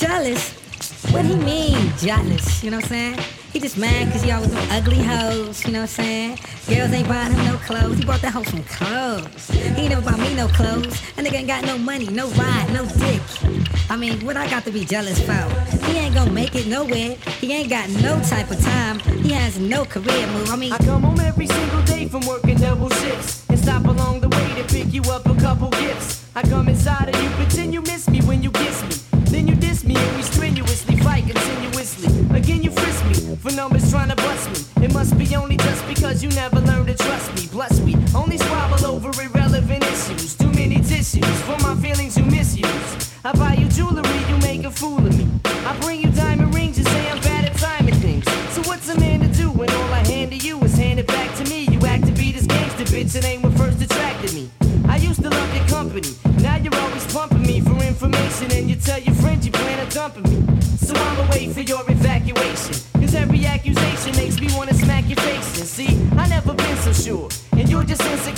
[0.00, 0.52] jealous?
[1.12, 2.64] What he mean, jealous?
[2.64, 3.18] You know what I'm saying?
[3.52, 6.38] He just mad cause he always them ugly hoes, you know what I'm saying?
[6.68, 7.98] Girls ain't buying him no clothes.
[7.98, 9.50] He bought that hoe some clothes.
[9.50, 10.98] He never bought me no clothes.
[11.16, 13.20] That nigga ain't got no money, no ride, no dick.
[13.90, 15.32] I mean, what I got to be jealous for?
[15.86, 17.16] He ain't gonna make it nowhere.
[17.40, 19.00] He ain't got no type of time.
[19.22, 20.48] He has no career move.
[20.48, 24.20] I mean, I come home every single day from working double shifts and stop along
[24.20, 26.24] the way to pick you up a couple gifts.
[26.34, 28.08] I come inside and you, pretend you miss
[33.60, 34.86] numbers trying to bust me.
[34.86, 37.46] It must be only just because you never learned to trust me.
[37.46, 40.34] Plus, we only squabble over irrelevant issues.
[40.34, 42.92] Too many tissues for my feelings you misuse.
[43.22, 45.26] I buy you jewelry, you make a fool of me.
[45.68, 48.24] I bring you diamond rings, you say I'm bad at timing things.
[48.54, 51.30] So what's a man to do when all I hand to you is handed back
[51.36, 51.68] to me?
[51.72, 54.48] You act to be this gangster bitch, it ain't what first attracted me.
[54.88, 56.12] I used to love your company.
[56.40, 59.88] Now you're always pumping me for information, and you tell your friends you plan on
[59.90, 60.38] dumping me.
[60.78, 61.84] So I'ma wait for your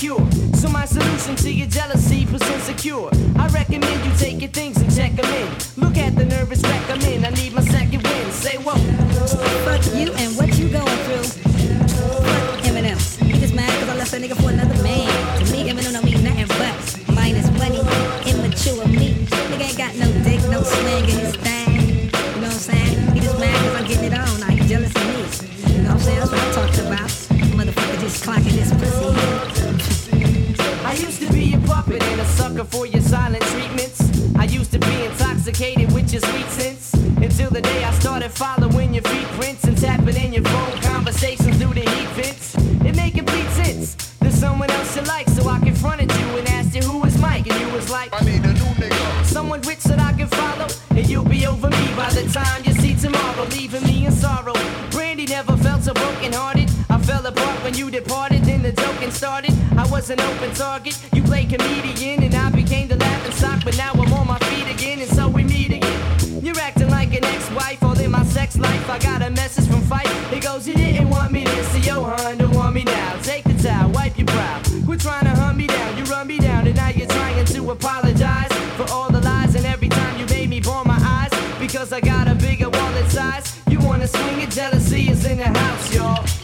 [0.00, 3.10] So my solution to your jealousy presents insecure.
[3.36, 5.46] I recommend you take your things and check them in.
[5.76, 7.22] Look at the nervous wreck I'm in.
[7.22, 8.30] I need my second win.
[8.32, 8.80] Say whoa.
[9.66, 11.44] fuck you and what you going through.
[12.24, 12.96] Fuck Eminem.
[13.26, 15.44] He just mad cause I left that nigga for another man.
[15.44, 17.80] To me, Eminem don't mean nothing but minus money.
[18.24, 19.26] Immature me.
[19.52, 21.76] Nigga ain't got no dick, no swing in his thing.
[21.76, 23.12] You know what I'm saying?
[23.12, 24.49] He just mad cause I'm getting it on.
[32.50, 34.00] Sucker for your silent treatments.
[34.36, 36.94] I used to be intoxicated with your sweet sense.
[36.94, 41.56] Until the day I started following your feet prints and tapping in your phone conversations
[41.58, 41.89] through the
[57.10, 59.52] fell apart when you departed, then the joking started.
[59.76, 63.76] I was an open target, you played comedian, and I became the laughing stock, but
[63.76, 66.00] now I'm on my feet again, and so we meet again.
[66.44, 68.88] You're acting like an ex-wife, all in my sex life.
[68.88, 72.04] I got a message from Fight, He goes, you didn't want me this, so yo,
[72.04, 73.18] hun, don't want me now.
[73.22, 74.62] Take the towel, wipe your brow.
[74.86, 77.70] Quit trying to hunt me down, you run me down, and now you're trying to
[77.72, 81.92] apologize for all the lies, and every time you made me bore my eyes, because
[81.92, 83.46] I got a bigger wallet size.
[83.68, 86.39] You wanna swing it, jealousy is in the house, y'all.